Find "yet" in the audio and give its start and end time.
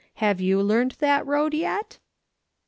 1.53-1.99